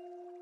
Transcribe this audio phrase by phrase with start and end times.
[0.00, 0.37] Thank you.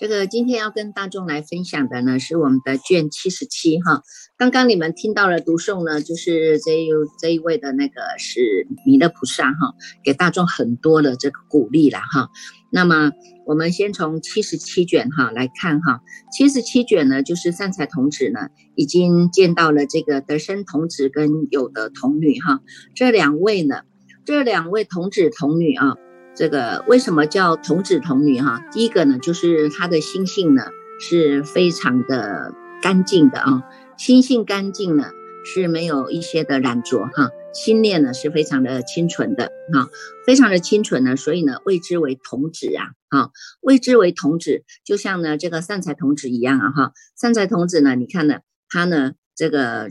[0.00, 4.02] 这个今天要跟大众来分享的呢，是我们的卷七十七哈。
[4.38, 6.88] 刚刚你们听到了读诵呢，就是这一
[7.18, 12.30] 这一位的那个是弥勒菩萨哈，给大众很多的这个鼓励了哈。
[12.72, 13.12] 那么
[13.44, 16.00] 我们先从七十七卷哈来看哈，
[16.32, 22.60] 七十七卷呢，就是善财童子呢已经见到了这个德生童子跟有德童女哈，
[22.94, 23.82] 这两位呢，
[24.24, 25.98] 这两位童子童女啊。
[26.40, 28.64] 这个为什么叫童子童女哈？
[28.72, 30.62] 第一个呢，就是他的心性呢
[30.98, 33.62] 是非常的干净的啊，
[33.98, 35.10] 心性干净呢
[35.44, 39.90] 是没有一些的染浊哈，心念呢是非常的清纯的哈，
[40.24, 48.38] 非常的清纯呢，所以呢谓之为童子啊，哈，谓之为童子，就像呢这个善财童子一样啊哈，善财童子呢，你看呢
[48.70, 49.90] 他呢这个。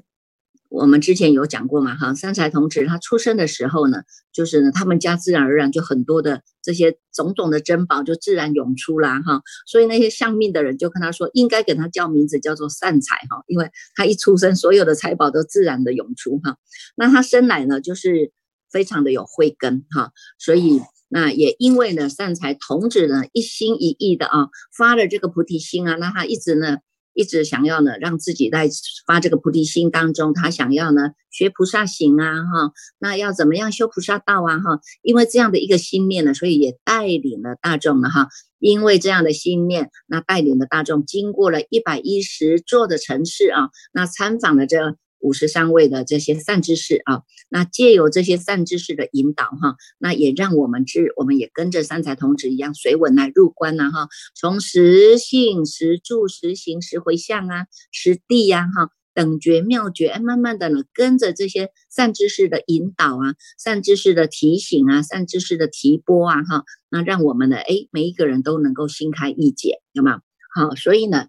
[0.70, 16.58] 我们之前有讲过嘛，哈，三才童子他出生的时候呢，就是呢，他们家自然而然就很多的这些种种的珍宝就自然涌出啦，哈，所以那些相命的人就跟他说，应该给他叫名字叫做善财哈，因为他一出生，所有的财宝都自然的涌出哈。
[16.96, 18.32] 那他生来呢，就是
[18.72, 26.78] 非常的有慧根哈，所以那也因为呢，善财童子呢一心一意的啊发了这个菩提心啊，那他一直呢。
[27.14, 28.70] 一直想要呢，让自己在
[29.06, 44.98] 发这个菩提心当中，他想要呢学菩萨行啊，哈，那要怎么样修菩萨道啊，哈，因为这样的一个心念呢，所以也带领了大众了，哈，因为这样的心念，那带领了大众经过了一百一十座的城市啊，那参访了这。
[45.20, 70.22] 五十三位的这些善知识啊，那借由这些善知识的引导哈，那也让我们知，我们也跟着三才童子一样随稳来入关呐哈，从实性、实住、实行、实回向啊、实地呀哈等觉妙觉，哎，慢慢的呢，跟着这些善知识的引导啊、善知识的提醒啊、善知识的提拨啊哈，那让我们的哎每一个人都能够心开意解，有吗？
[70.54, 71.28] 好，所以呢。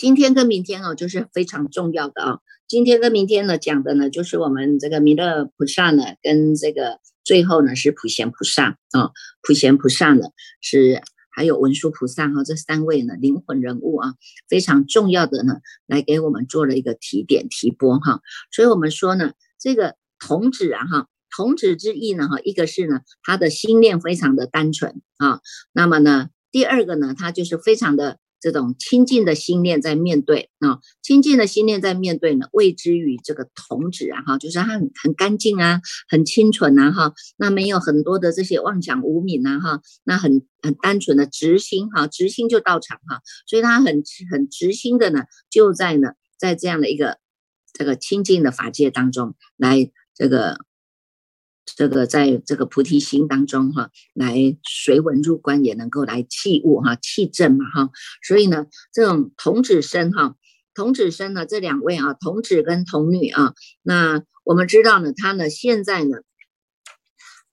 [0.00, 2.38] 今天跟明天哦，就是非常重要的啊。
[2.66, 9.10] 今天跟明天呢，讲的呢，就是我们这个弥勒菩萨呢，跟这个最后呢是普贤菩萨啊。
[9.46, 10.22] 普贤菩萨呢
[10.62, 14.14] 是还有文殊菩萨哈，这三位呢灵魂人物啊，
[14.48, 15.56] 非常重要的呢，
[15.86, 18.22] 来给我们做了一个提点提拨哈。
[18.50, 25.42] 所以我们说呢，这个童子啊哈，童子之意呢哈，一个是呢他的心念非常的单纯啊，
[25.74, 28.16] 那么呢第二个呢，他就是非常的。
[28.40, 47.18] 这种清净的心念在面对啊，清净的心念在面对呢，谓之于这个童子啊，哈，就是他很很干净啊，很清纯啊，哈，那没有很多的这些妄想无敏啊，哈，那很很单纯的直心哈，直心就到场哈，所以他很很直心的呢，就在呢，在这样的一个
[47.72, 50.58] 这个清净的法界当中来这个。
[51.76, 57.90] 这个在这个菩提心当中哈，来随文入观也能够来器物哈，气正嘛哈，
[58.22, 60.36] 所以呢，这种童子身哈，
[60.74, 66.18] 童子身呢，这两位啊，童子跟童女啊，那我们知道呢，他呢现在呢，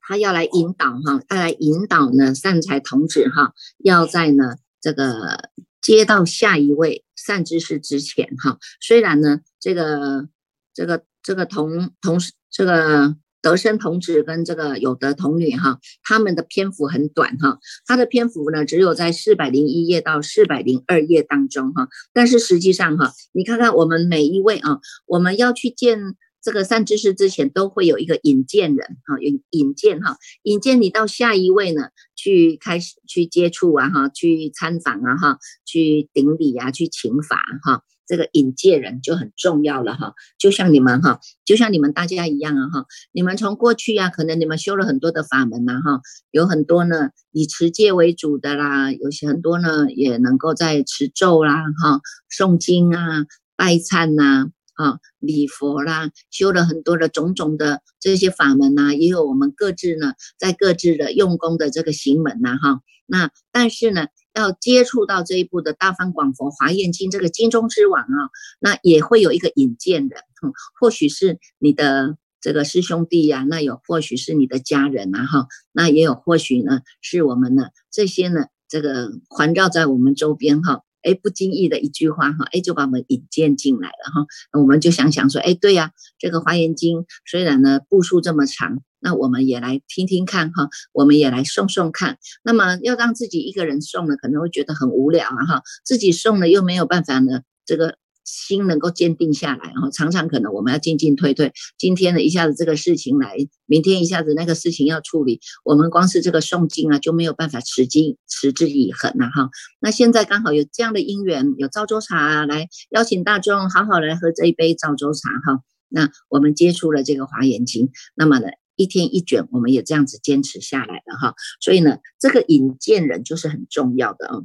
[0.02, 5.50] 他要来引导哈，要来引导呢善财童子哈，要在呢这个
[5.82, 10.28] 接到下一位善知识之前哈，虽然呢这个
[10.74, 13.16] 这个这个童同这个。
[13.42, 37.84] 德生童子跟这个有德童女哈，他们的篇幅很短哈，他的篇幅呢只有在四百零一页到四百零二页当中哈，但是实际上哈，你看看我们每一位啊，我们要去见这个善知识之前，都会有一个引荐人哈，引引荐哈，引荐你到下一位呢，去开始去接触啊哈，去参访啊哈，去顶礼啊，去请法哈。
[38.08, 46.02] 这个引介人就很重要了哈，就像你们哈，就像你们大家一样啊哈，你们从过去呀，可能你们修了很多的法门呐哈，
[46.32, 52.00] 有很多呢以持戒为主的啦，有些很多呢也能够在持咒啦哈，
[52.32, 53.26] 诵经啊，
[53.56, 64.08] 拜忏呐，啊礼佛啦，修了很多的种种的这些法门呐，也有我们各自呢在各自的用功的这个行门呐哈，那但是呢。
[64.38, 84.26] 要接触到这一部的大方广佛华严经这个经中之王啊，那也会有一个引荐的，嗯，或许是你的这个师兄弟呀，那有或许是你的家人啊，哈，那也有或许呢是我们呢这些呢这个环绕在我们周边哈，哎，不经意的一句话哈，哎，就把我们引荐进来了哈。
[84.60, 92.18] 我们就想想说，哎，对呀，这个《华严经》虽然呢步数这么长，那我们也来听听看哈，我们也来诵诵看。
[92.44, 97.98] 那么要让自己一个人诵呢，可能会觉得很无聊啊哈，自己诵呢又没有办法呢，这个。
[98.28, 101.54] 心能够坚定下来，然后常常可能我们要进进退退。
[101.78, 109.50] 今天呢，一下子这个事情来，明天一下子那个事情要处理，我们光是这个诵经啊就没有办法持经持之以恒了哈。
[109.80, 115.64] 那现在刚好有这样的因缘，有赵州茶来邀请大众好好来喝这一杯赵州茶哈。
[115.88, 121.34] 那我们接触了这个华严经，那么呢一天一卷，我们也这样子坚持下来了哈。
[121.62, 124.40] 所以呢，这个引荐人就是很重要的啊。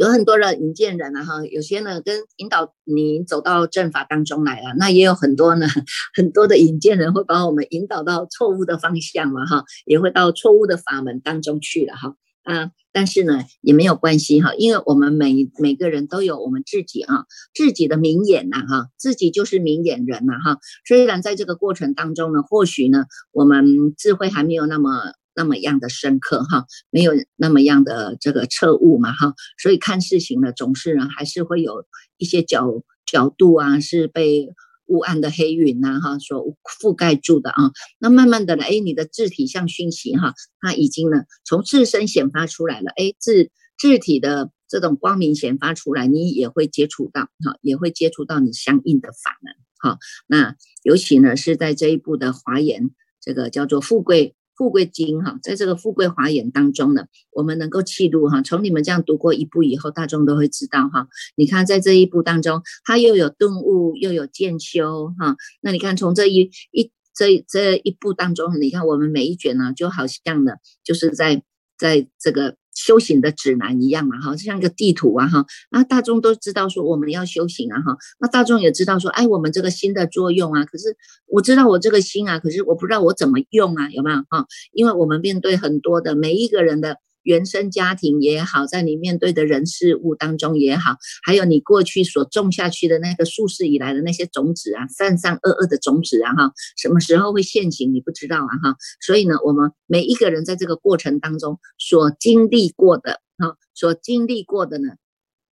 [0.00, 5.66] 有很多的引荐人啊，哈，有些呢跟引导你走到正法当中来了，那也有很多呢，
[6.16, 12.14] 很多的引荐人会把我们引导到错误的方向了，哈，也会到错误的法门当中去了，哈，
[12.44, 25.12] 啊，但是呢也没有关系，哈，因为我们每每个人都有我们自己啊，自己的名眼呐，哈，自己就是明眼人呐，哈，虽然在这个过程当中呢，或许呢我们智慧还没有那么。
[25.34, 31.86] 那么样的深刻哈，没有那么样的这个彻悟嘛哈，所以看事情呢，总是呢还是会有
[32.16, 34.48] 一些角角度啊，是被
[34.86, 37.70] 雾暗的黑云呐哈所覆盖住的啊。
[37.98, 49.98] 那慢慢的呢，哎，你的字体像讯息哈，它已经呢从自身显发出来了，哎，字字体的这种光明显发出来，你也会接触到哈，也会接触到你相应的法门哈。
[50.26, 52.90] 那尤其呢是在这一部的华严，
[53.20, 54.34] 这个叫做富贵。
[54.60, 61.08] 富贵经哈，在这个富贵华严当中呢，我们能够记录哈，从你们这样读过一部以后，大众都会知道哈。
[61.34, 65.36] 你看在这一部当中，它又有顿悟，又有渐修哈。
[65.62, 70.52] 那你看从这一一这这一部当中，你看我们每一卷呢，就好像呢，
[70.84, 71.42] 就是在
[71.78, 72.59] 在这个。
[72.74, 80.96] 修行的指南一样嘛，哈，就像一个地图啊，哈，那大众都知道说我们要修行啊，哈，那大众也知道说，哎，我们这个心的作用啊，可是
[81.26, 84.46] 我知道我这个心啊，可是我不知道我怎么用啊，有没有哈？
[84.72, 86.98] 因为我们面对很多的每一个人的。
[87.22, 98.76] 原生家庭也好，在你面对的人事物当中也好，还有你过去所种下去的那个数世以来的那些种子啊，善善恶恶的种子啊，哈，什么时候会现形，你不知道啊，哈。
[99.00, 104.94] 所以呢，我们每一个人在这个过程当中所经历过的，哈，所经历过的呢，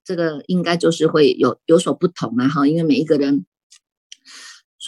[0.04, 3.46] 这个应该就是会有有所不同啊，哈，因为每一个人。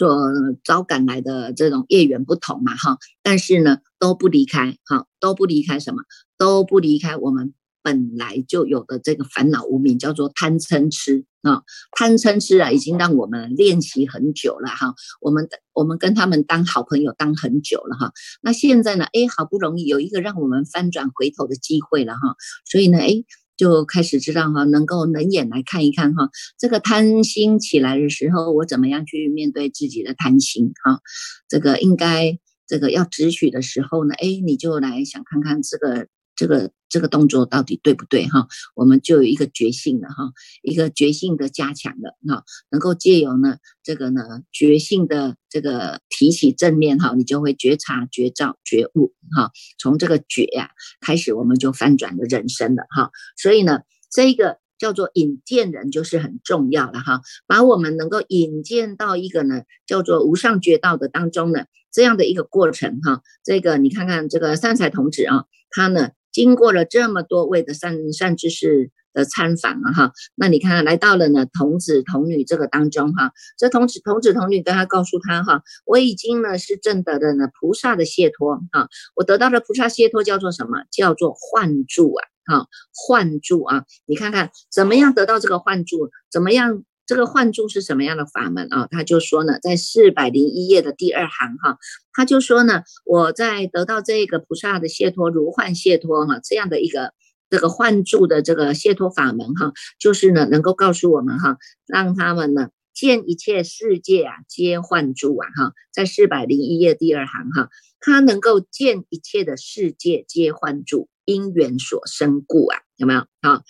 [0.01, 0.33] 所
[0.63, 6.01] 招赶来的这种业缘不同嘛，哈，但是呢都不离开，哈，都不离开什么，
[6.39, 7.53] 都不离开我们
[7.83, 11.61] 本来就有的这个烦恼无名，叫做贪嗔痴啊，
[11.91, 18.11] 贪嗔痴啊，已经让我们练习很久了，哈，我们我们跟他们当好朋友当很久了，哈，
[18.41, 23.23] 那现在呢，哎，好不容易有一个让我们翻转回头的机会了，哈，所以呢，哎。
[23.61, 30.99] 就开始知道哈，能够冷眼来看一看哈，这个贪心起来的时候，我怎么样去面对自己的贪心哈？
[31.47, 36.07] 这个应该这个要止取的时候呢，哎，你就来想看看这个。
[36.41, 38.47] 这个这个动作到底对不对哈？
[38.73, 40.31] 我们就有一个觉性的哈，
[40.63, 49.51] 一个觉性的加强的哈，能够借由呢这个呢觉性的这个提起正念哈，你就会觉察、觉照、觉悟哈。
[49.77, 53.11] 从这个觉呀开始，我们就翻转了人生了哈。
[53.37, 63.21] 所以呢，这个叫做引荐人就是很重要的哈，把我们能够引荐到一个呢叫做无上觉道的当中呢这样的一个过程哈。
[63.43, 66.09] 这个你看看这个三彩童子啊，他呢。
[66.31, 80.83] 经过了这么多位的善善知识的参访啊哈，那你看来到了呢童子童女这个当中哈，这童子童子童女跟他告诉他哈，我已经呢是正得的呢菩萨的解脱啊，我得到的菩萨解脱叫做什么？
[80.91, 86.09] 叫做幻住啊，哈幻住啊，你看看怎么样得到这个幻住？
[86.31, 86.83] 怎么样？
[87.11, 88.87] 这个幻住是什么样的法门啊？
[88.89, 91.77] 他就说呢，在四百零一页的第二行哈，
[92.13, 97.11] 他就说呢，我在得到这个菩萨的解脱如幻解脱哈，这样的一个
[97.49, 113.63] 这个幻住的这个解脱法门哈，就是呢，能够告诉我们哈，让他们呢见一切世界啊皆幻住啊哈，在四百零一页第二行哈，他能够见一切的世界皆幻住，因缘所生故啊，有没有好？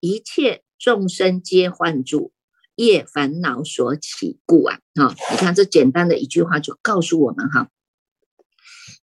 [0.00, 2.32] 一切众生皆幻住。
[2.86, 7.68] 业烦恼所起故啊，哈，你看这简单的一句话就告诉我们哈，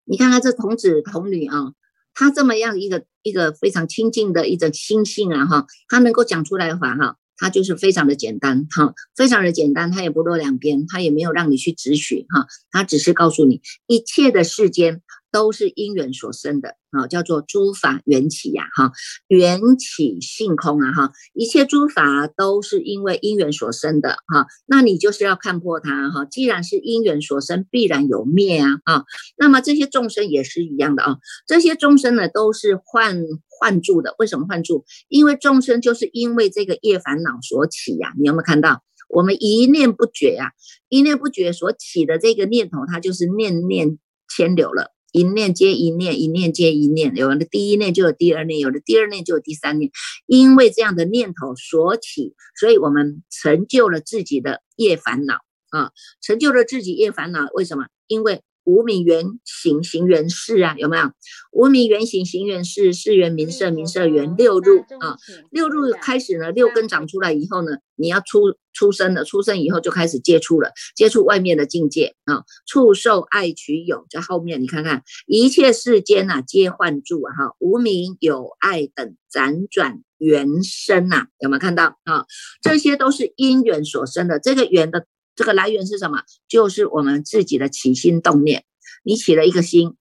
[0.04, 1.72] 你看看这童子童女啊，
[2.14, 15.00] 他这么样一个一个非常亲近的一种心性啊，哈，他能够讲出来的话哈，它就是非常的简单哈，非常的简单，它也不落两边，它也没有让你去指许哈，它只是告诉你一切的世间。
[15.30, 18.92] 都是因缘所生的啊，叫做诸法缘起呀，哈，
[19.28, 29.04] 缘起性空啊，哈，一切诸法都是因为因缘所生的哈，那你就是要看破它哈，既然是因缘所生，必然有灭啊，啊，
[29.36, 33.22] 那么这些众生也是一样的啊，这些众生呢都是幻
[33.58, 34.84] 幻住的，为什么幻住？
[35.08, 38.82] 因为众生就是因为这个业烦恼所起呀，你有没有看到？
[39.08, 40.52] 我们一念不绝呀，
[40.88, 43.98] 一念不绝所起的这个念头，它就是念念
[44.28, 44.92] 牵流了。
[45.12, 49.90] 一念接一念，一念接一念，有的第一念就有第二念，有的第二念就有第三念。
[50.26, 55.36] 因为这样的念头所起，所以我们成就了自己的业烦恼
[55.70, 57.48] 啊，成就了自己业烦恼。
[57.54, 57.86] 为什么？
[58.06, 58.42] 因为。
[58.68, 61.10] 无名缘行行缘事啊，有没有？
[61.52, 65.16] 无名缘行行缘事，四缘名色，名色缘六入啊。
[65.50, 72.44] 六入开始呢，六根长出来以后呢，你要出出生了，出生以后就开始接触了，接触外面的境界啊。
[72.66, 77.56] 触受爱取有，在后面你看看，一切世间呐，皆幻住啊哈。
[77.58, 82.26] 无名有爱等辗转缘生呐，有没有看到啊？
[82.60, 85.06] 这些都是因缘所生的，这个缘的。
[85.38, 86.24] 这个来源是什么？
[86.48, 88.64] 就是我们自己的起心动念。
[89.04, 89.94] 你起了一个心，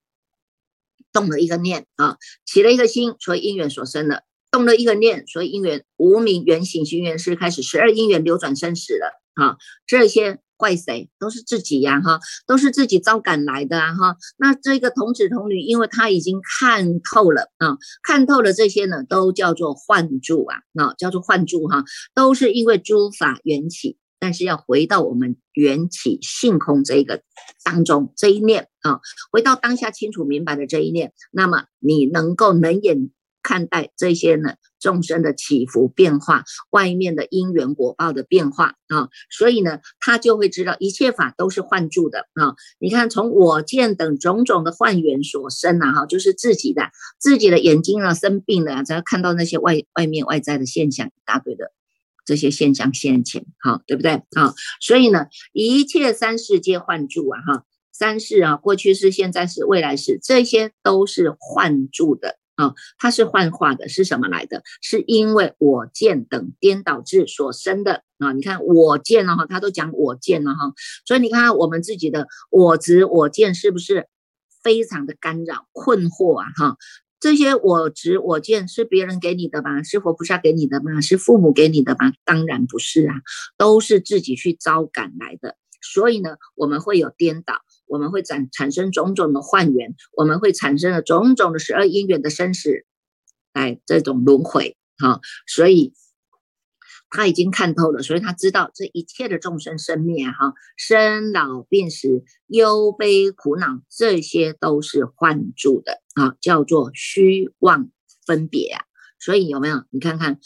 [1.13, 9.57] 动了一个念啊，起了一个心，所以因缘所生的；动了一个念，所以因缘无名缘行行缘是开始十二因缘流转生死了啊。
[9.85, 11.11] 这些怪谁？
[11.19, 14.17] 都是自己呀哈，都是自己招赶来的啊哈。
[14.37, 21.83] 那这个童子童女，因为他已经看透了啊，看透了这些呢，都叫做幻住啊，那叫做幻住哈，
[22.15, 23.97] 都是因为诸法缘起。
[24.19, 27.21] 但是要回到我们缘起性空这一个
[27.63, 28.99] 当中这一念啊，
[29.31, 33.11] 回到当下清楚明白的这一念，那么你能够能眼
[33.43, 42.55] 看待这些呢众生的起伏变化，外面的因缘果报的变化啊，所以呢，他就会知道一切法都是幻住的啊。
[42.79, 51.71] 你看，从我见等种种的幻缘所生啊，哈，就是自己的自己的眼睛啊生病了，才要看到那些外外面外在的现象一大堆的。
[52.27, 54.21] 这些现象现前，好，对不对？
[54.35, 64.61] 好，所以呢，一切三世皆幻住啊，哈，三世啊，过去是、现在是、未来是，这些都是幻住的啊，它是幻化的，是什么来的？
[64.81, 68.33] 是因为我见等颠倒智所生的啊。
[68.33, 70.73] 你看我见了哈，他都讲我见了哈，
[71.05, 74.09] 所以你看我们自己的我执我见是不是
[74.61, 76.45] 非常的干扰困惑啊？
[76.57, 76.77] 哈。
[77.19, 79.83] 这些我执我见是别人给你的吗？
[79.83, 81.01] 是佛菩萨给你的吗？
[81.01, 82.13] 是父母给你的吗？
[82.25, 83.15] 当然不是啊，
[83.57, 85.55] 都是自己去招赶来的。
[85.81, 92.85] 所以呢，我们会有颠倒，我们会产产生种种的幻缘，我们会产生了种种的十二因缘的生死，
[93.53, 95.21] 来，这种轮回哈。
[95.47, 95.93] 所以。
[97.09, 107.89] 他已经看透了，所以他知道这一切的众生生灭哈，生老病死、忧悲苦恼，这些都是幻住的啊，叫做虚妄
[108.25, 108.85] 分别啊。
[109.19, 109.83] 所以有没有？
[109.89, 110.39] 你看看。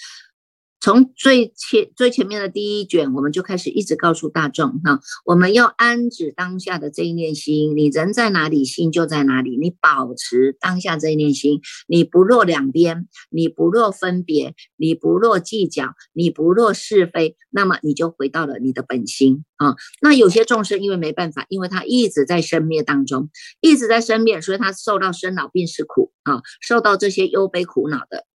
[0.82, 9.56] 从最前最前面的第一卷，我们就开始一直告诉大众哈，我们要安止当下的这一念心，你人在哪里，心就在哪里。
[9.58, 19.76] 你保持当下这一念心，你不落两边，你不落分别，你不落计较，你不落是非，那么你就回到了你的本心啊。
[20.02, 28.26] 那有些众生因为没办法，因为他一直在生灭当中，一直在生灭，所以他受到生老病死苦啊，受到这些忧悲苦恼的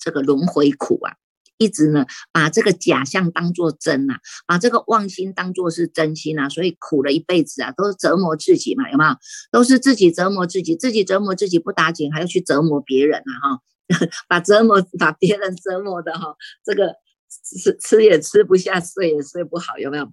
[0.00, 1.14] 这个轮回苦啊。
[1.62, 4.14] 一直呢，把这个假象当作真呐，
[4.46, 9.14] 把这个妄心当作是真心呐，所以苦了一辈子啊，都是折磨自己嘛，有没有？
[9.52, 13.60] 都是自己折磨自己，自己折磨自己不打紧，还要去折磨别人啊，哈，
[14.28, 16.96] 把折磨把别人折磨的哈，这个。
[17.42, 20.06] 吃吃也吃不下，睡也睡不好，有没有？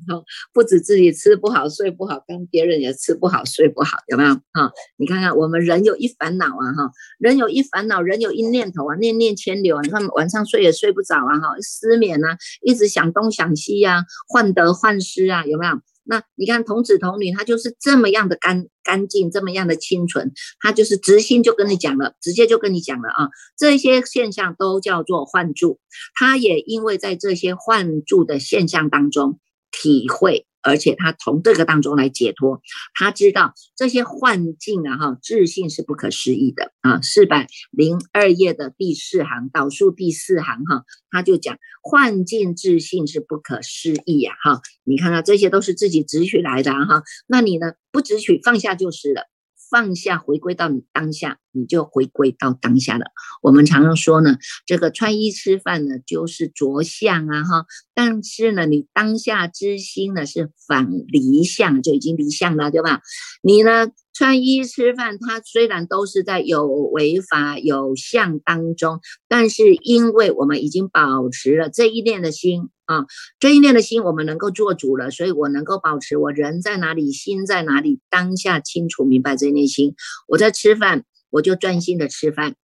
[0.53, 4.33] 不止自己吃不好，睡不好，跟别人也吃不好，睡不好，有没有？
[4.53, 15.79] 哈，你看看我们人有一烦恼啊，哈，人有一烦恼，人有一念头啊，念念牵流啊，你看晚上睡也睡不着啊，哈，失眠啊，一直想东想西呀，患得患失啊，有没有？
[16.09, 25.79] 那你看童子童女，他就是这么样的干干净，这么样的清纯，他就是直心就跟你讲了，直接就跟你讲了啊，这些现象都叫做幻住，
[26.15, 29.39] 他也因为在这些幻住的现象当中
[29.71, 30.47] 体会。
[30.69, 32.61] 而且他从这个当中来解脱，
[32.93, 37.01] 他知道这些幻境啊，哈，自信是不可思议的啊。
[37.01, 49.23] 四百零二页的第四行倒数第四行哈，他就讲幻境自信是不可思议呀，哈，你看看这些都是自己执取来的哈，那你呢不执取放下就是了，
[49.69, 53.05] 放下，回归到你当下，你就回归到当下了。
[53.41, 57.65] 我们常常说呢，这个穿衣吃饭呢，就是着相啊，哈。
[57.93, 63.01] 但是呢，你当下之心呢，是反离相，就已经离相了，对吧？
[63.43, 63.87] 你呢，
[64.19, 68.99] 穿衣吃饭，它虽然都是在有违法有相当中，
[69.29, 72.67] 但是因为我们已经保持了这一念的心。
[72.83, 73.05] 啊，
[73.39, 79.95] 这一念的心，我们能够做主了，所以我能够保持我人在哪里，心在哪里，当下清楚明白这一念心。
[80.27, 82.55] 我在吃饭，我就专心的吃饭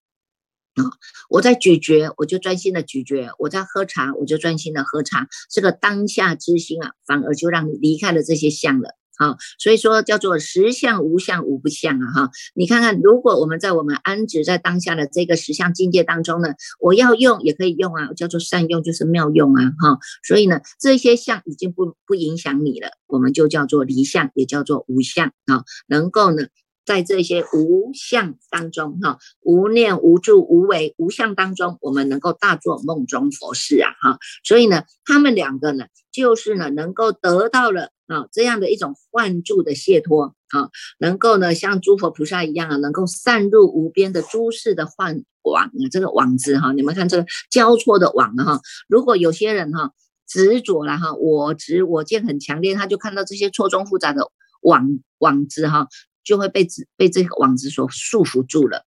[0.74, 0.82] 啊；
[1.30, 5.28] 我在咀嚼，我就专心的咀嚼；我在喝茶，我就专心的喝茶。
[5.48, 8.96] 这个当下之心啊，反而就让你离开了这些相了。
[9.16, 12.30] 好，所以说叫做实相无相无不相啊哈！
[12.54, 16.48] 你看看，如果我们在我们安止在当下的这个实相境界当中呢，
[16.80, 19.98] 我要用也可以用啊，叫做善用，就是妙用啊哈！
[20.26, 26.46] 所以呢，这些相已经不不影响你了，我们就叫做离相，也叫做无相啊，能够呢。
[26.86, 34.18] 在这些无相当中，哈，无念、无助、无为、无相当中，我们能够大做梦中佛事啊，哈。
[34.44, 40.68] 所以呢，他们两个呢，就是呢，能够得到了啊这样的一种幻住的解脱啊，
[40.98, 48.60] 能够呢像诸佛菩萨一样啊，能够散入无边的诸事的幻网啊，这个网子哈，你们看这个交错的网啊，哈。
[48.88, 49.92] 如果有些人哈
[50.26, 54.30] 执着了哈，我执我见很强烈，他就看到这些错综复杂的
[54.60, 55.88] 网网子哈。
[56.22, 58.86] 就会被被这个网子所束缚住了，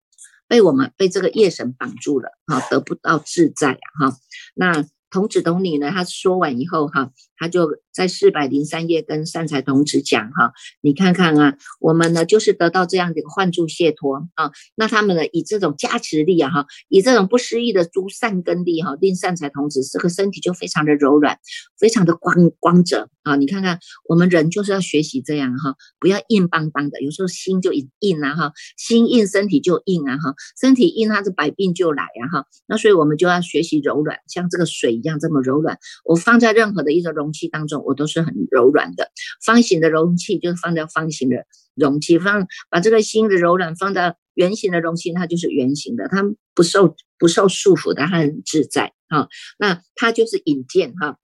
[0.48, 4.16] 被我们被这个夜神绑住了，哈，得不到自在啊，哈，
[4.54, 4.86] 那。
[5.08, 5.90] 童子童女呢？
[5.92, 21.38] 他说完以后哈，他就在四百零三页跟善财童子讲哈，你看看啊，我们呢就是得到这样的一个幻住解脱啊，那他们呢以这种加持力啊哈，以这种不思议的诸善根力哈，令善财童子这个身体就非常的柔软，
[21.78, 23.36] 非常的光光泽啊。
[23.36, 23.78] 你看看
[24.08, 34.96] 我们人就是要学习这样哈，不要硬邦邦的，有时候心就硬啊哈，心硬身体就硬啊哈，身体硬它是百病就来呀哈，那所以我们就要学习柔软，像这个水。
[34.96, 39.10] 一样这么柔软，我放在任何的一个容容器当中，我都是很柔软的。
[39.44, 46.22] 方形的容器就是放在方形的容器，放把这个心的柔软放到圆形的容器，它就是圆形的，它
[46.54, 49.26] 不受不受束缚的，它很自在啊。
[49.58, 51.18] 那它就是引荐哈。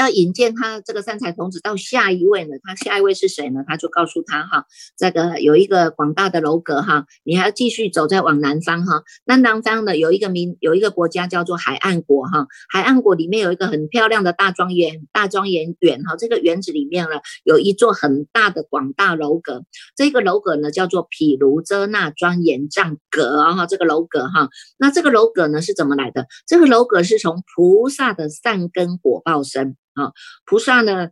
[0.00, 2.56] 要引荐他这个三才童子到下一位呢？
[2.64, 3.62] 他下一位是谁呢？
[3.68, 4.64] 他就告诉他哈，
[4.96, 9.02] 这个有一个广大的楼阁哈，你还要继续走在往南方哈。
[9.26, 26.26] 那南方呢有一个民有一个国家叫做海岸国哈，海岸国里面有一个很漂亮的大庄园，大庄园园哈，这个园子里面呢有一座很大的广大楼阁，这个楼阁呢叫做毗卢遮那庄严藏阁哈，这个楼阁哈，那这个楼阁呢是怎么来的？
[26.46, 29.76] 这个楼阁是从菩萨的善根果报生。
[29.94, 30.12] 啊，
[30.44, 31.08] 菩萨呢，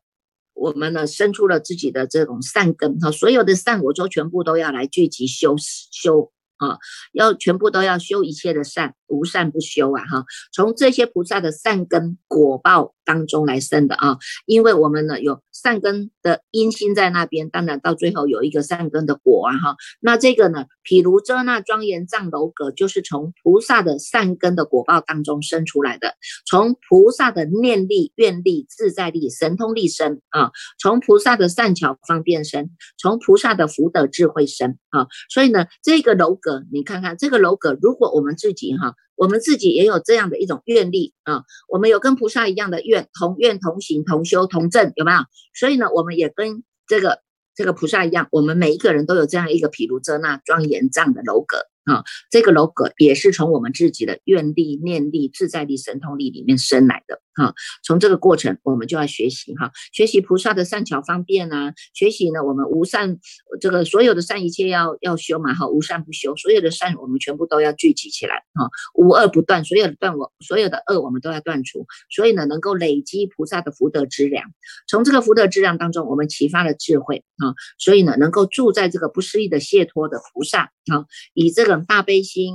[0.54, 6.78] 我们呢生出了自己的这种善根哈，所有的善我就全部都要来聚集修修啊，
[7.12, 10.24] 要全部都要修一切的善，无善不修啊哈。
[10.52, 15.42] 从这些菩萨的善根果报当中来生的啊，因为我们呢有。
[15.60, 19.76] 善根的因心在那边，当然到最后有一个善根的果啊哈。
[19.98, 26.14] 那这个呢，譬如遮那庄严藏楼阁，就是从菩萨的善根的果报当中生出来的，
[26.46, 35.08] 从菩萨的念力、愿力、自在力、神通力生啊，从菩萨的善巧方便生，从菩萨的福德智慧生啊。
[35.28, 38.94] 所以呢，这个楼阁，你看看这个楼阁，如果我们自己哈。
[39.16, 45.18] 我们自己也有这样的一种愿力啊，我们有跟菩萨一样的愿，同愿同行同修同证，有没有？
[45.54, 47.20] 所以呢，我们也跟这个
[47.54, 51.66] 这个菩萨一样，我们每一个人都有这样一个毗卢遮那庄严藏的楼阁。
[51.84, 57.22] 啊，这个楼阁也是从我们自己的愿力、念力、自在力、神通力里面生来的。
[57.38, 63.18] 哈，从这个过程，我们就要学习哈，学习菩萨的善巧方便啊，学习呢，我们无善
[63.58, 74.44] 这个所有的善一切要要修嘛，哈，无善不修，所有的善我们全部都要聚集起来，哈，无恶不断，所有的断我所有的恶我们都要断除，所以呢，能够累积菩萨的福德之量，
[74.86, 81.78] 从这个福德之量当中，我们启发了智慧啊，所以呢，能够住在这个不思议的解脱的菩萨啊，以这种。
[81.88, 82.54] 大悲心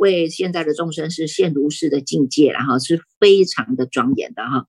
[0.00, 4.66] 为现在的众生是现如是的境界，然后是非常的庄严的哈。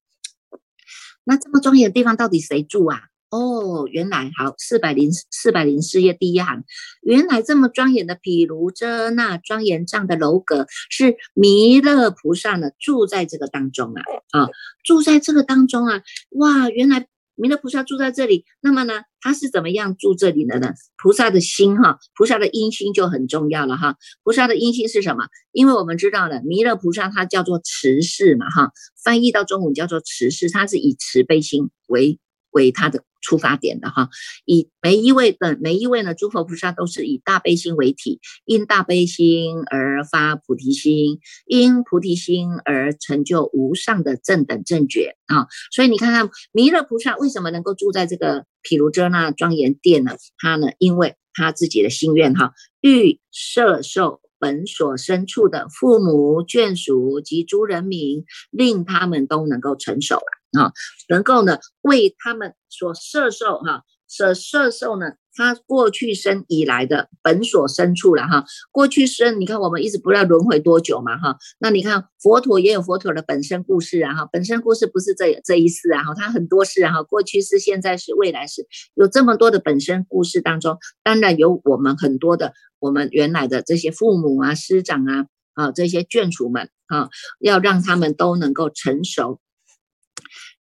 [1.23, 2.99] 那这么庄严的地方到底谁住啊？
[3.29, 6.65] 哦，原来好四百零四百零四页第一行，
[7.01, 14.49] 原来这么庄严的毗卢遮那庄严藏的楼阁是弥勒菩萨呢住在这个当中啊啊，
[14.83, 17.07] 住在这个当中啊，哇，原来。
[17.35, 20.73] 弥勒菩萨住在这里，那么呢，他是怎么样住这里的呢？
[21.01, 23.95] 菩萨的心哈，菩萨的阴心就很重要了哈。
[24.23, 25.25] 菩萨的阴心是什么？
[25.51, 28.71] 因为我们知道了，弥勒菩萨他叫做慈氏嘛哈，
[29.03, 32.19] 翻译到中文叫做慈氏，他是以慈悲心为
[32.51, 34.09] 为他的出发点的哈。
[34.45, 45.47] 以每一位的每一位呢，诸佛菩萨都是以大悲心为体，因大悲心而发菩提心，因菩提心而成就无上的正等正觉啊。
[45.71, 50.17] 所以你看看弥勒菩萨为什么能够住在这个毗卢遮那庄严殿呢？
[50.37, 54.19] 他呢，因为他自己的心愿哈，欲摄受。
[54.41, 60.71] 本所身处的父母眷属及诸人民，令他们都能够成熟啊，啊
[61.09, 65.13] 能够呢为他们所摄受哈，所摄受呢。
[65.33, 87.09] 他过去生以来的本所生处了哈，过去生你看我们一直不知道轮回多久嘛哈，那你看佛陀也有佛陀的本身故事啊哈，本身故事不是这这一世啊哈，他很多世啊哈，过去是现在是未来是，有这么多的本身故事当中，当然有我们很多的我们原来的这些父母啊师长啊啊这些眷属们啊，
[87.39, 89.39] 要让他们都能够成熟。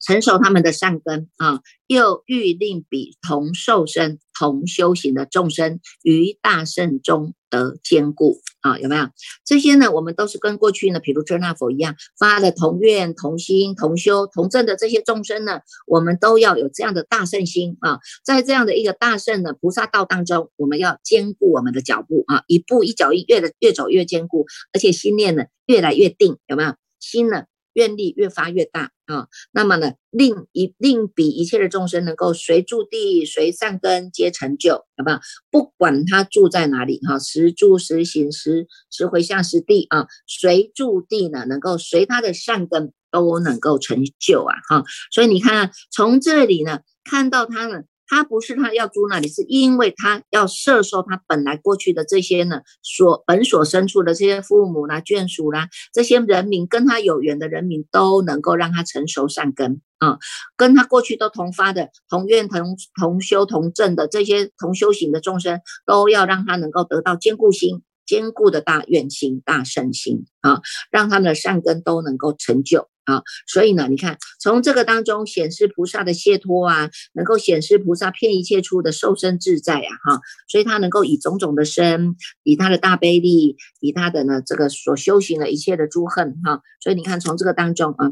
[0.01, 9.09] 成熟他们的善根啊，又欲令彼同受身、同修行的众生于大圣中得坚固啊，有没有
[9.43, 9.91] 这些呢？
[9.91, 26.73] 我们都是跟过去呢，比如遮那佛一样发的同愿、同心、同修、同证的这些众生呢，我们都要有这样的大圣心啊，在这样的一个大圣的菩萨道当中，我们要坚固我们的脚步啊，一步一脚印，越的越走越坚固，而且心念呢越来越定，有没有？
[26.99, 27.43] 心呢？
[27.79, 35.21] 愿力越发越大啊，那么呢，令一令比一切的众生能够随住地随善根皆成就，好不好？
[35.49, 44.83] 不管他住在哪里哈，时住时行时时回向时地啊，随住地呢，能够随他的善根都能够成就啊哈。
[45.11, 47.83] 所以你看，从这里呢，看到他呢。
[48.09, 60.17] 他不是他要租那里，是因为他要摄受他本来过去的这些呢，所本所生出的这些父母啦、眷属啦，这些人民跟他有缘的人民都能够让他成熟善根啊，
[60.57, 72.89] 跟他过去都同发的、同愿、同同修、同证的这些同修行的众生，都要让他能够得到坚固心、坚固的大愿心、大圣心啊，让他们的善根都能够成就。
[73.05, 88.11] 啊，所以呢，你看从这个当中显示菩萨的解脱啊，能够显示菩萨骗一切处的受身自在啊，哈，所以他能够以种种的身，以他的大悲力，以他的呢这个所修行的一切的诸恨哈，所以你看从这个当中啊。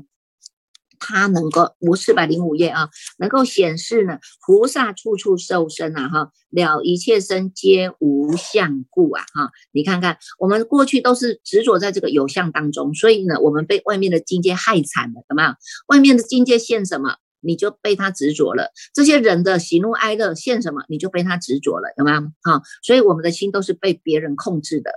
[0.99, 15.49] 它能够无四百零五页啊，能够显示呢，菩萨处处受身啊，哈，了一切身皆无相故啊，哈，你看看我们过去都是执着在这个有相当中，所以呢，我们被外面的境界害惨了，有没有？
[15.88, 22.21] 外面的境界现什么，你就被他执着了；这些人的喜怒哀乐现什么，你就被他执着了，有没有？
[22.41, 24.91] 哈，所以我们的心都是被别人控制的。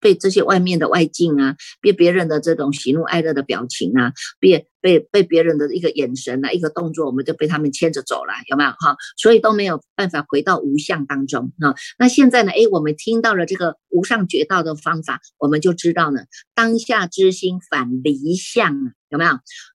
[0.00, 8.96] 被这些外面的外境啊，被别人的这种喜怒哀乐的表情啊，被被被别人的一个眼神啊，一个动作，我们就被他们牵着走了，有没有哈？
[9.16, 11.74] 所以都没有办法回到无相当中哈。
[11.98, 12.50] 那现在呢？
[12.52, 16.22] 诶，我们听到了这个无上觉道的方法，我们就知道呢，
[16.54, 19.32] 当下之心反离相啊，有没有？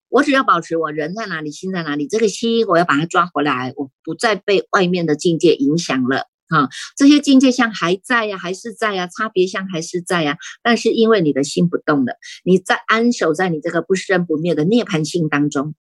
[0.09, 6.27] 我只要保持我人在哪里，心在哪里，这个心我要把它抓回来，我不再被外面的境界影响了。
[6.49, 10.38] 啊，这些境界像还在呀，还是在呀，差别像还是在呀。
[10.62, 15.73] 但是因为你的心不动了，你在安守在你这个不生不灭的涅槃性当中。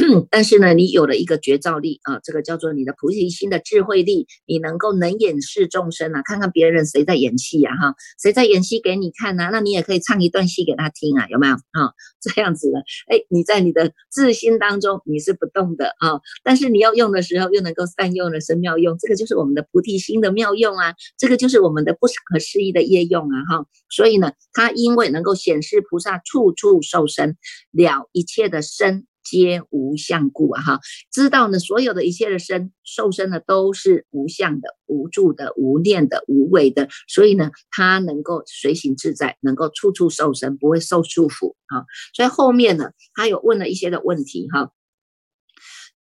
[0.30, 11.92] 但是呢，你有了一个绝招力啊，这个叫做你的菩提心的智慧力，你能够能演示众生啊，看看别人谁在演戏呀，哈，谁在演戏给你看呐，那你也可以唱一段戏给他听啊，有没有啊？
[12.20, 27.36] 这样子的，哎，你在你的自心当中你是不动的啊，但是你要用的时候又能够善用的生妙用，这个就是我们的菩提心的妙用啊，这个就是我们的不可思议的业用啊，哈，所以呢，它因为能够显示菩萨处处受身
[27.72, 29.06] 了一切的身。
[29.22, 30.80] 皆无相故啊哈，
[31.12, 41.84] 知道呢，所有的一切的身受身呢，都是无相的、无助的、无念的、无为的，所以呢，他能够随行自在，能够处处受身，不会受束缚啊。
[42.14, 44.72] 所以后面呢，他有问了一些的问题哈。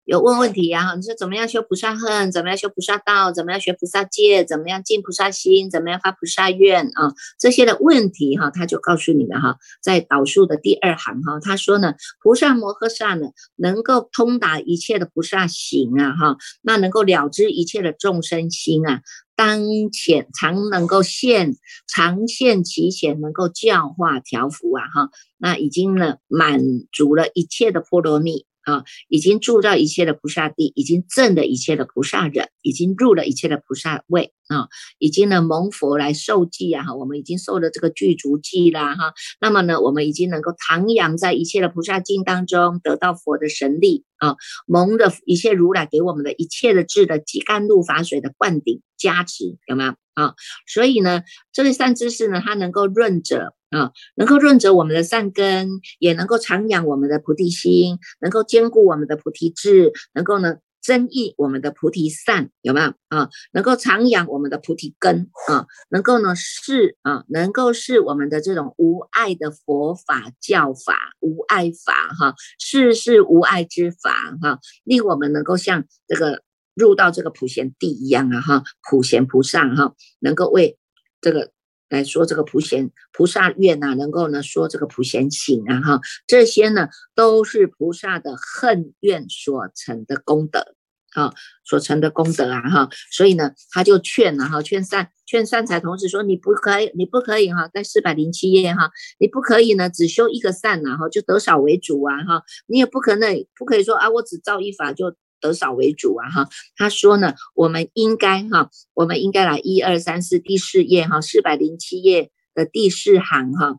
[0.04, 0.94] 有问问题呀？
[0.94, 2.30] 你说怎么样修菩萨恨？
[2.30, 3.32] 怎么样修菩萨道？
[3.32, 4.44] 怎么样学菩萨戒？
[4.44, 5.70] 怎么样进菩萨心？
[5.70, 7.14] 怎么样发菩萨愿啊？
[7.38, 19.00] 这些的问题哈，他就告诉你们哈，在导数的第二行哈，他说呢，菩萨摩诃萨呢，能够通达一切的菩萨行啊哈，那能够了知一切的众生心啊，
[19.34, 21.56] 当前常能够现
[21.88, 26.60] 常现其前，能够教化调伏啊哈，那已经呢满
[26.92, 28.44] 足了一切的波罗蜜。
[28.64, 50.34] 啊，已经住到一切的菩萨地，已经证了一切的菩萨人，已经入了一切的菩萨位啊，已经呢蒙佛来受记啊哈，我们已经受了这个具足记啦哈，那么呢，我们已经能够徜徉在一切的菩萨境当中，得到佛的神力啊，蒙的一切如来给我们的一切的智的几甘露法水的灌顶加持，有没有啊？
[50.66, 51.22] 所以呢，
[51.52, 53.54] 这个善知识呢，它能够润者。
[53.74, 63.28] 啊，能够润泽我们的善根，也能够长养我们的菩提心，能够兼顾我们的菩提智，能够呢增益我们的菩提善，有没有啊？
[63.52, 76.42] 能够长养我们的菩提根啊，能够呢是啊，能够是我们的这种无爱的佛法教法，无爱法哈，是是无爱之法哈，令我们能够像这个
[76.76, 80.78] 入到这个普贤地一样啊哈，普贤菩萨哈，能够为
[81.20, 81.50] 这个。
[81.94, 90.74] 来说这个普贤菩萨愿呐，能够呢说这个普贤行啊哈，这些呢都是菩萨的恨怨所成的功德
[91.14, 91.32] 啊，
[91.64, 105.14] 所成的功德啊哈，所以呢他就劝了哈，劝善劝善财同时说你不可以，你不可以哈，在四百零七页哈，你不可以呢只修一个善呐哈，就得少为主啊哈，你也不可能不可以说啊我只造一法就。
[105.44, 113.78] 得少为主啊，哈，他说呢，我们应该哈，我们应该来一二三四第四页哈，四百零七页的第四行哈，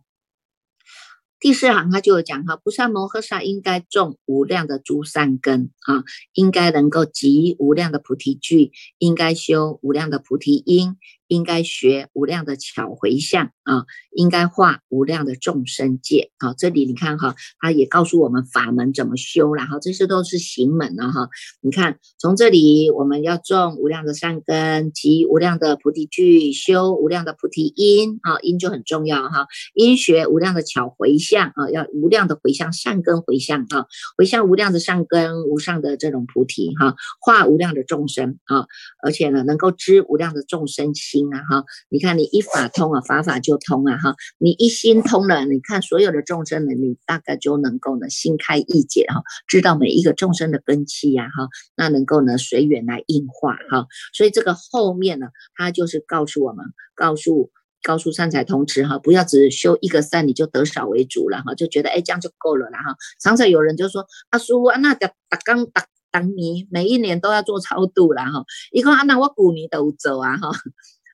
[1.39, 10.97] 第四行他就有讲哈，菩萨摩诃萨应该种无量的诸善根啊，应该能够集无量的菩提聚，应该修无量的菩提因。
[11.27, 16.53] 应该学无量的巧回向啊，应该化无量的众生界啊。
[16.53, 21.29] 这里你看哈，他也告诉我们法门怎么修然后这些都是行门了哈。
[21.61, 29.47] 你看从这里我们要种无量的善根，集无量的菩提具，修无量的菩提因啊，因就很重要哈。
[29.73, 38.67] 因学无量的巧回向啊，要无量的回向善根回向啊，回向无量的善根，无上的这种菩提哈，化无量的众生啊，
[39.03, 40.93] 而且呢能够知无量的众生。
[41.15, 51.47] 心啊哈，你看你一法通啊，法法就通啊哈，你一心通了，你看所有的众生呢，你大概就能够呢心开意解哈，知道每一个众生的根器呀哈，
[51.77, 57.49] 那能够呢随缘来应化哈，所以这个后面呢，他就是告诉我们，告诉
[57.81, 70.49] 告诉善财童子哈，不要只修一个善你就得少为主了哈，就觉得哎这样就够了啦哈，常常有人就说阿叔啊，那打打刚打当年每一年都要做超度了哈，一个啊那我古年都走啊哈。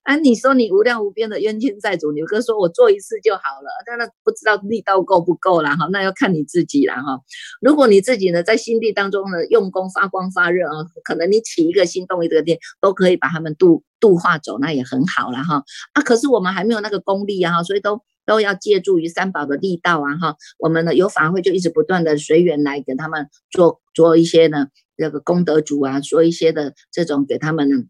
[0.03, 7.19] 啊，你说你无量无边的冤亲债主，你哥说我做一次就好了，但那不知道力道够不够了哈，那要看你自己了哈。
[7.61, 15.63] 如果你自己呢在心地当中呢用功发光发热啊，可能你起一个心动一个念都可以把他们度度化走，那也很好了哈。
[15.93, 20.35] 啊，可是我们还没有那个功力啊哈，所以都都要借助于三宝的力道啊哈。
[20.57, 24.65] 我们呢有法会就一直不断的随缘来给他们做做一些呢
[24.97, 27.87] 这个功德主啊，做一些的这种给他们。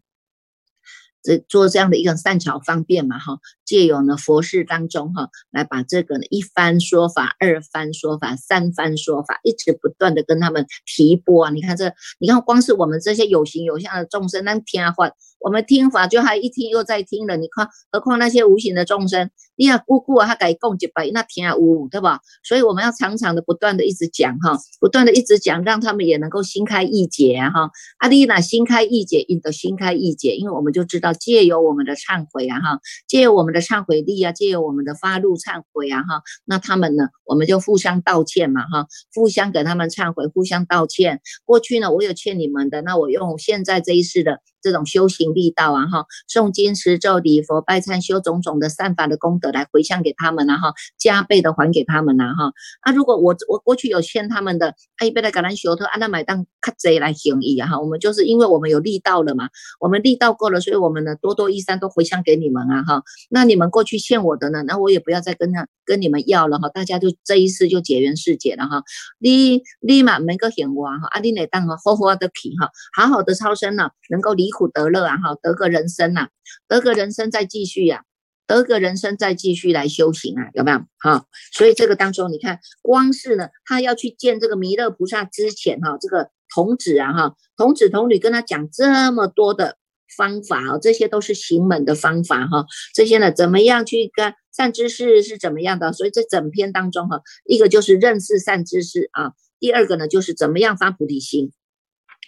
[1.22, 11.50] 这做这样的一个善巧方便嘛，哈，借由呢佛事当中哈，来把这个呢一番说法、二番说法、三番说法，一直不断的跟他们提拨啊。
[11.50, 15.10] 你看这，你看光是我们这些有形有相的众生，那天啊话，
[15.42, 17.36] 我们听法就还一听又在听了。
[17.36, 22.20] 你看，何况那些无形的众生，你看姑姑啊，他改供几百，那听啊无，对吧？
[22.44, 27.70] 所以我们要常常的不断的一直讲哈，不断的一直讲，让他们也能够心开意解啊哈。
[27.98, 31.12] 阿丽娜心开意解，引得心开意解，因为我们就知道。
[31.12, 41.20] 借由我们的忏悔啊哈，借由我们的忏悔力啊，借由我们的发怒忏悔啊哈，那他们呢，我们就互相道歉嘛哈，互相给他们忏悔，互相道歉。
[41.44, 44.40] 过去呢，我有欠你们的，那我用现在这一世的。
[44.62, 52.52] 这种修行力道啊，哈，诵经持咒礼佛拜忏修种种的善法的功德来回向给他们啊，哈，加倍的还给他们啊，哈。
[52.82, 59.48] 啊，如果我我过去有欠他们的，啊，一边的橄榄修特按那买当卡贼来行义啊，哈，我们就是因为我们有力道了嘛，
[59.80, 63.02] 我们力道够了，所以我们呢多多益善都回向给你们啊，哈。
[63.30, 68.84] 那你们过去欠我的呢，那我也不要再跟他跟你们要了哈，大家就这一次就结缘世界了哈。
[69.18, 74.51] 你你嘛每个显哇哈，啊，你来当哈好好的去哈，好好的超生呢，能够离。
[74.52, 76.28] 苦得乐啊，哈，得个人生呐，
[76.68, 78.04] 得个人生再继续呀，
[78.46, 80.78] 得个人生再继续来修行啊，有没有？
[81.00, 89.78] 哈，所以这个当中，你看，光是呢，他要去见这个弥勒菩萨之前，哈，这个童子啊，哈，童子童女跟他讲这么多的
[90.16, 95.94] 方法啊，这些都是行门的方法哈，这些呢，怎么样去跟善知识是怎么样的？
[95.94, 101.52] 所以这整篇当中哈，一个就是认识善知识啊，第二个呢就是怎么样发菩提心。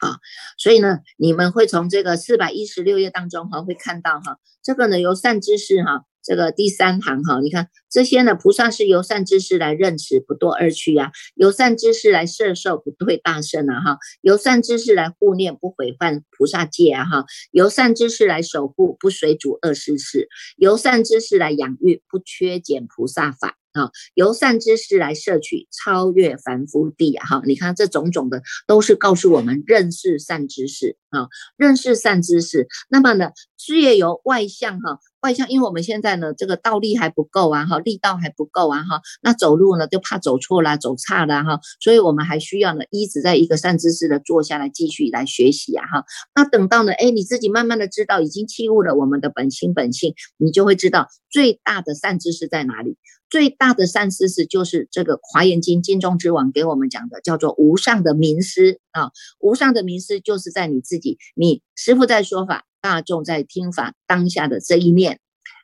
[0.00, 0.18] 啊，
[0.59, 20.26] 所以呢，你们会从这个四百一十六页当中哈，会看到哈，这个呢由善知识哈这个第三行哈，你看这些呢，菩萨是由善知识来任持，不堕二趣呀；由善知识来摄受，不退大圣啊哈；由善知识来护念，不毁犯菩萨戒啊哈；由善知识来守护，不随主恶事事；
[20.57, 23.57] 由善知识来养育，不缺减菩萨法。
[23.74, 27.26] 啊，由善知识来摄取，超越凡夫地啊！
[27.26, 32.68] 哈，你看这种种的，都是告诉我们认识善知识啊，认识善知识。
[32.88, 46.04] 那么呢，事业由外向哈，外向，因为我们现在呢，这个道力还不够啊，哈，力道还不够啊，哈，那走路呢就怕走错啦，走差啦，哈，所以我们还需要呢，一直在一个善知识的坐下来继续来学习啊，哈。
[46.34, 52.98] 那等到呢，哎，你自己慢慢的知道，已经弃悟了我们的本心本性，你就会知道最大的善知识在哪里。
[53.30, 59.10] 最大的善知识就是这个《华严经》经中之王给我们讲的，叫做无上的名师啊。
[59.40, 65.18] 无上的名师就是在你自己，你师傅在说法，大众在听法当下的这一念，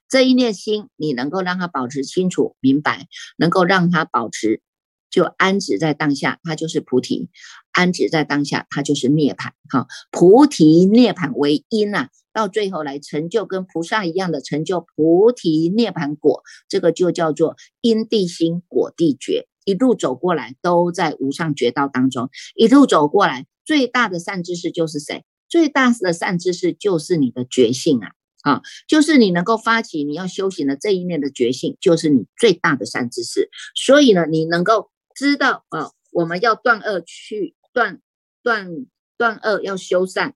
[0.08, 4.62] 这一念心，你能够让它保持清楚明白，能够让它保持
[5.10, 7.28] 就安止在当下，它就是菩提；
[7.72, 9.50] 安止在当下，它就是涅槃。
[9.68, 12.08] 哈，菩提涅槃为因啊。
[12.32, 19.46] 到最后来成就跟菩萨一样的成就菩提涅盘果，这个就叫做因地心果地觉。
[19.66, 25.22] 一路走过来都在无上觉道当中，一路走过来最大的善知识就是谁？
[25.50, 33.50] 最大的善知识就是你的觉性啊啊，就是你能够发起你要修行的这一念的觉性，就是你最大的善知识。
[33.74, 38.00] 所以呢，你能够知道啊，我们要断恶去断
[38.42, 38.86] 断
[39.18, 40.34] 断恶，要修善。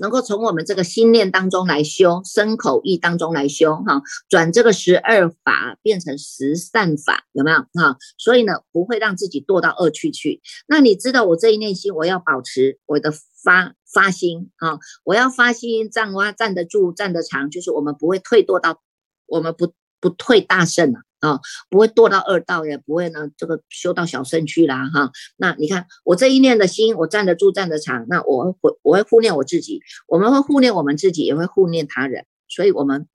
[0.00, 7.58] 能够从我们这个心念当中来修，身口意当中来修，哈，转这个十二法变成十善法，有没有？
[7.58, 10.40] 哈，所以呢，不会让自己堕到恶趣去。
[10.68, 18.82] 那你知道我这一念心，我要保持我的发发心，啊，我要发心站哇站得住，站得长，就是我们不会退堕到，
[19.26, 21.00] 我们不不退大圣了。
[21.20, 25.10] 啊，不会堕到二道，也不会呢，这个修到小圣去啦，哈。
[25.36, 33.08] 那你看我这一念的心，我站得住，站得长，那我会我会护念我自己，我们会护念我们自己，也会护念他人，所以我们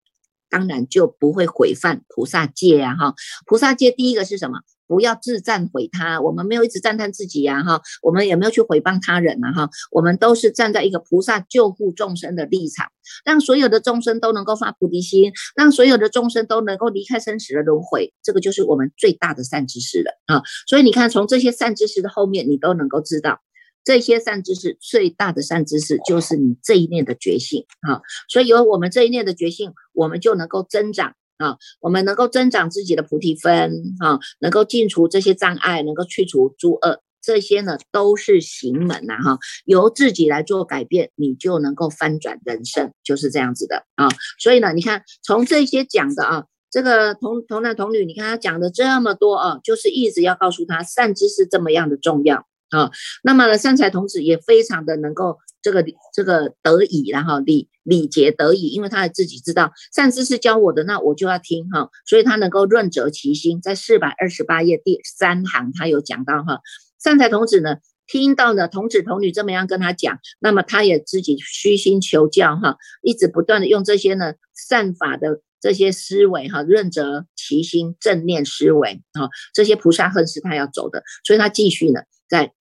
[0.49, 3.15] 当然就不会毁犯菩萨戒呀，哈。
[3.45, 4.59] 菩萨戒第一个是什么？
[4.93, 12.91] 不要自赞毁他，我们没有一直赞叹自己呀，哈，我们也没有去毁谤他人呐，哈，我们都是站在一个菩萨救护众生的立场，
[13.25, 20.43] 让所有的众生都能够发菩提心，让所有的众生都能够离开生死的轮回，这个就是我们最大的善知识了啊！
[20.67, 23.41] 所以你看，从这些善知识的后面，你都能够知道，
[23.83, 28.03] 这些善知识最大的善知识就是你这一念的觉性啊！
[28.29, 31.15] 所以有我们这一念的觉性，我们就能够增长。
[31.37, 44.07] 啊，我们能够增长自己的菩提分，啊，能够尽除这些障碍，能够去除诸恶，这些呢都是行门呐，哈，由自己来做改变，你就能够翻转人生，就是这样子的啊。
[44.39, 52.91] 所以呢，你看从这些讲的啊，这个童童男童女，你看他讲的这么多啊，就是一直要告诉他善知识这么样的重要啊。
[53.23, 55.39] 那么呢，善财童子也非常的能够。
[55.63, 63.61] 这个这个得以，然后礼礼节得以，因为他自己知道善知识教我的，那我就要听哈，所以他能够润泽其心。
[63.61, 66.59] 在四百二十八页第三行，他有讲到哈，
[67.01, 82.51] 善财童子呢，听到呢童子童女这么样跟他讲，那么他也自己虚心求教哈，一直不断的用这些呢善法的这些思维哈，润泽其心，正念思维哈，这些菩萨恨是他要走的，所以他继续呢在。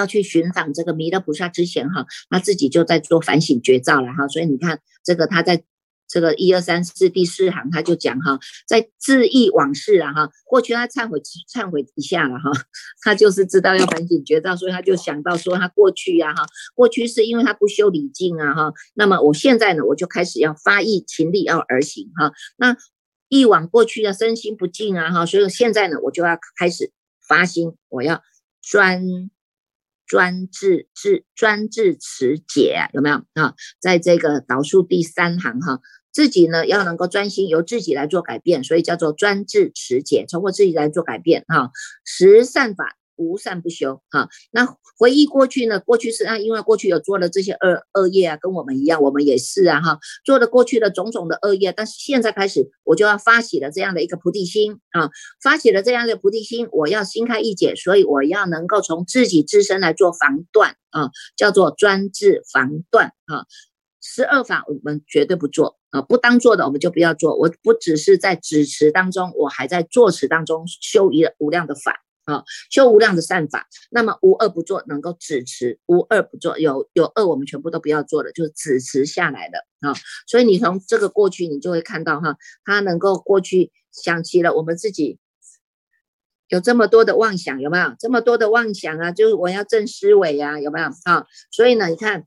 [0.00, 5.62] 要去寻访这个弥勒菩萨之前，哈，他自己就在做反省觉照了，哈，所以你看这个他在
[6.08, 12.50] 这个一二三四第四行，他就讲哈，在自忆往事啊，哈，过去他忏悔忏悔一下了，哈，
[13.02, 22.76] 他就是知道要反省觉照，所以他就想到说他过去呀，哈，过去是因为他不修礼敬啊，哈，那么我现在呢，我就开始要发意勤力要而行，哈，那
[23.28, 26.90] 忆往过去的身心不净啊，哈，所以现在呢，我就要开始
[27.28, 28.20] 发心，我要
[28.60, 29.30] 专。
[30.10, 33.54] 专治治专制持解有没有啊？
[33.80, 35.78] 在这个导数第三行哈，
[36.12, 41.70] 自己呢要能够专心由自己来做改变，所以叫做专制持解，通过自己来做改变哈。
[42.04, 42.96] 十善法。
[43.20, 44.66] 无善不修，哈，那
[44.98, 45.78] 回忆过去呢？
[45.78, 55.10] 过去是啊，因为过去有做了这些恶恶业啊，跟我们一样，我们也是啊，哈，做了过去的种种的恶业，但是现在开始，我就要发起了这样的一个菩提心啊，
[55.42, 63.44] 发起了这样的菩提心，我要心开意解，所以我要能够从自己自身来做防断啊，叫做专治防断啊，
[64.00, 72.00] 十二法我们绝对不做啊，不当做的我们就不要做，我不只是在指持当中，我还在作持当中修一无量的法。
[72.30, 79.94] 啊，修无量的善法，那么无恶不作，能够止持，无恶不作，有有恶我们全部都不要做了，就是止持下来的啊。
[80.26, 85.18] 所以你从这个过去，你就会看到哈，他能够过去想起了我们自己
[86.48, 89.12] 有这么多的妄想，有没有这么多的妄想啊？
[89.12, 91.26] 就是我要正思维呀，有没有啊？
[91.50, 92.26] 所以呢，你看。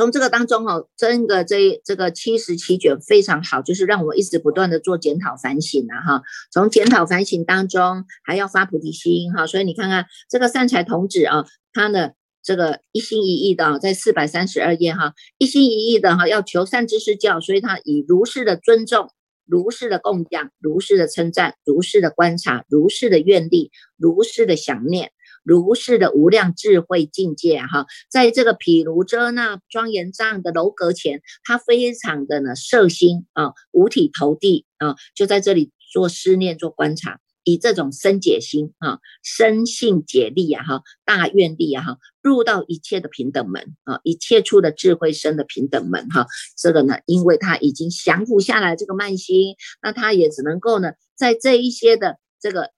[0.00, 6.22] 从这个当中哦，真的这这个七十七卷非常好，就是让我一直不断的做检讨反省啊哈。
[6.50, 9.46] 从检讨反省当中，还要发菩提心哈。
[9.46, 12.12] 所以你看看这个善财童子啊，他呢
[12.42, 19.10] 这个一心一意的在四百三十二页哈，一心一意的哈要求善知识教，所以他以如是的尊重、
[19.44, 25.12] 如是的供养、如是的称赞、如是的观察、如是的愿力、如是的想念。
[25.50, 46.28] 如是的无量智慧境界哈，在这个毗卢遮那庄严这样的楼阁前，他非常的呢摄心啊，五体投地啊，就在这里做思念、做观察，以这种生解心啊、生性解力啊、哈大愿力啊、哈入到一切的平等门啊，一切处的智慧生的平等门哈。
[46.56, 52.70] 这个呢，因为他已经降服下来这个慢心，那他也只能够呢，在这一些的这个。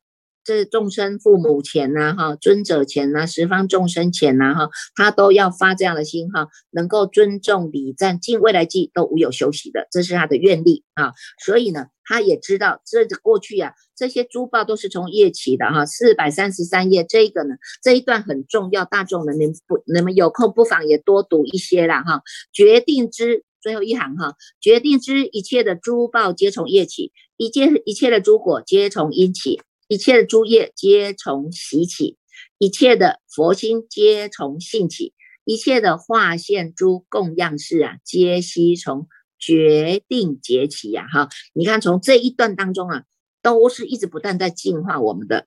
[0.45, 11.13] 这众生父母前呐，哈，尊者前呐，十方众生前呐，哈，他都要发这样的心哈，能够尊重礼赞敬未来际都无有休息的，这是他的愿力啊。
[11.45, 15.87] 所以呢，他也知道这过去啊，这些珠宝都是从业起的哈。
[15.87, 22.23] 四百三十三页这个呢，这一段很重要，大众们你不你们有空不妨也多读一些啦哈。
[22.53, 29.61] 决定之最后一行哈，决定之一切的珠宝皆从业起，一切一切的诸果皆从因起。
[29.93, 32.17] 一切的诸业皆从习起，
[32.57, 35.13] 一切的佛心皆从性起，
[35.45, 39.07] 一切的化现诸供样式啊，皆悉从
[39.39, 41.07] 决定结起呀！
[41.13, 43.03] 哈，你看从这一段当中啊，
[43.43, 45.47] 都是一直不断在净化我们的，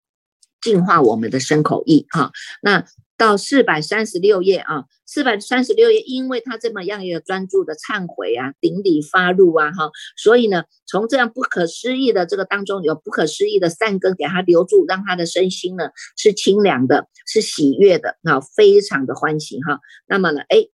[0.62, 2.32] 净化我们的身口意哈。
[2.62, 2.86] 那
[3.18, 19.80] 到四百三十六页啊，四百三十六页，因为他这么样一个专注的忏悔啊，顶礼发怒啊，哈，所以呢，从这样不可思议的这个当中，有不可思议的善根给他留住，让他的身心呢是清凉的，是喜悦的啊，非常的欢喜哈。
[20.08, 20.68] 那么呢，哎，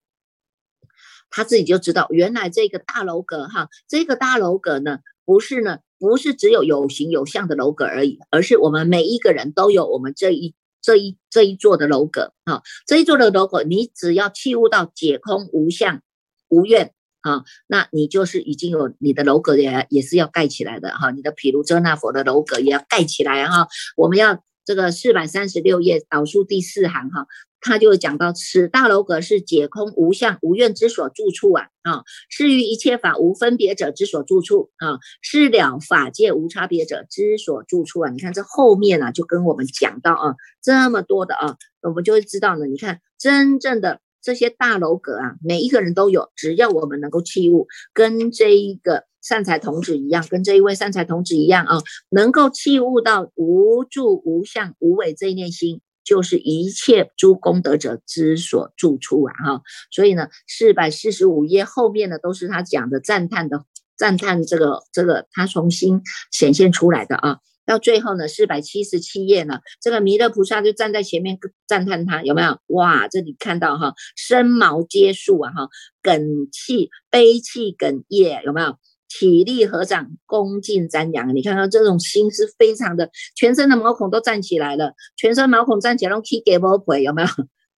[1.30, 10.56] 他自己就知道，原来这个大楼阁哈，这个大楼阁呢，不是呢，不是只有有形有相的楼阁而已，而是我们每一个人都有我们这一。
[10.82, 16.02] 这一这一座的楼阁啊，这一座的楼阁，你只要器悟到解空无相
[16.50, 27.28] 无愿啊，那你就是已经有你的楼阁也也是要盖起来的哈，你的毗卢遮那佛的楼阁也要盖起来哈，我们要这个四百三十六页倒数第四行哈。
[27.62, 38.10] 他就讲到，此大楼阁是解空无相无愿之所住处啊啊，是于一切法无分别者之所住处啊，是了法界无差别者之所住处啊。
[38.10, 42.66] 你看这后面啊，就跟我们讲到啊，这么多的啊，我们就会知道呢。
[42.66, 51.78] 你看真正的这些大楼阁啊，每一个人都有，只要我们能够器物，跟这一个善财童子一样，跟这一位善财童子一样啊，
[52.10, 55.80] 能够器物到无住无相无为这一念心。
[56.12, 59.34] 就是一切诸功德者之所住处啊！
[59.34, 63.64] 哈，所以呢，四百四十五页后面呢，都是他讲的赞叹的
[63.96, 67.38] 赞叹，这个这个他重新显现出来的啊。
[67.66, 72.60] 到最后呢，四百七十七页呢，这个弥勒菩萨就站在前面赞叹他，有没有？
[72.68, 75.70] 哇，这里看到哈，身毛皆竖啊，哈，
[76.04, 78.76] 哽气悲气哽咽，有没有？
[79.20, 81.36] 体力合掌，恭敬瞻仰。
[81.36, 87.28] 你看到这种心是非常的，全身的毛孔都站起来了，全身毛孔站起来，拢起给波腿，有没有？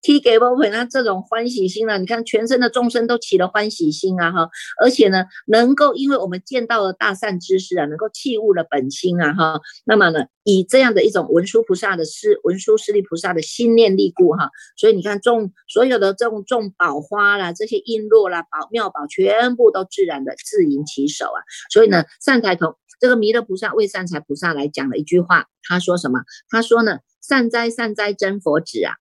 [0.03, 1.97] 踢给波腿，那这种欢喜心呢？
[1.97, 4.49] 你看全身的众生都起了欢喜心啊，哈！
[4.83, 9.61] 而且呢，能够因为我们见到了大善知识啊，能够弃悟了本心啊，哈！
[9.85, 21.39] 那么呢，以这样的一种文殊菩萨的师，文殊师利菩萨的心念力故哈，所以你看种所有的这种种宝花啦，这些璎珞啦、宝妙宝，全部都自然的自营其手啊。
[21.71, 26.19] 所以呢，善财童这个弥勒菩萨为善财菩萨来讲了一句话，他说什么？
[26.49, 28.95] 他说呢，善哉善哉真佛子啊！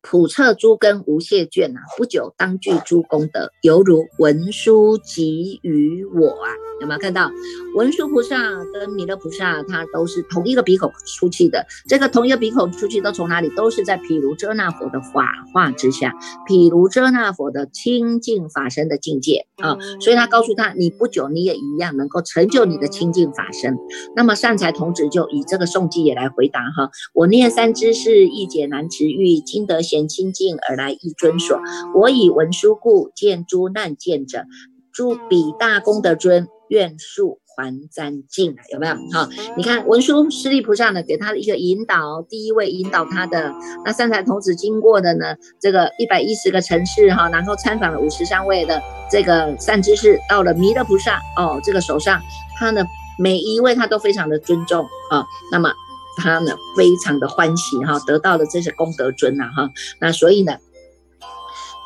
[0.00, 6.48] 普测诸根无懈倦啊，不久当具诸功德，犹如文殊给予我啊，
[6.80, 7.28] 有没有看到？
[7.74, 8.36] 文殊菩萨
[8.72, 11.66] 跟弥勒菩萨，他都是同一个鼻孔出气的。
[11.88, 13.50] 这个同一个鼻孔出气都从哪里？
[13.56, 16.14] 都是在毗卢遮那佛的法化之下，
[16.46, 19.76] 毗卢遮那佛的清净法身的境界啊。
[20.00, 23.76] 所以他告诉他，你不久你也一样能够成就你的清净法身。
[24.14, 29.87] 那么善财童子就以这个颂记也来回答哈：我念三知是，一解难持欲，今得。
[29.88, 31.58] 贤清净而来一尊所，
[31.94, 34.44] 我以文殊故见诸难见者，
[34.92, 38.94] 诸彼大功德尊，愿速还瞻境啊，有没有？
[39.12, 43.52] 好，你看文殊师利菩萨呢，给他的一个引导，第一位引导他的
[43.84, 48.80] 那三才童子经过的呢，这个一百一十个城市哈，然后参访了五十三位的
[49.10, 52.20] 这个善知识，到了弥勒菩萨哦，这个手上，
[52.58, 52.84] 他呢
[53.18, 55.72] 每一位他都非常的尊重啊，那么
[56.18, 60.58] 他呢非常的欢喜哈，得到了这些功德尊呐哈，那所以呢。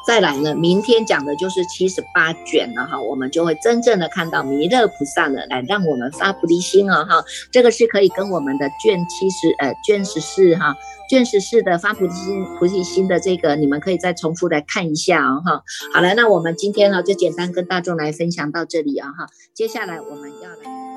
[0.05, 10.74] 再来呢，明天讲的就是七十八卷了哈，我们就会真正的看到弥勒菩萨呢，来让我们发菩提心啊哈，这个是可以跟我们的卷七十呃卷十四哈，
[11.09, 15.62] 卷十四的发菩提心菩提心的这个，你们可以再重复来看一下啊哈。
[15.95, 20.91] 好了，那我们今天呢就简单跟大众来分享到这里啊哈，接下来我们要来。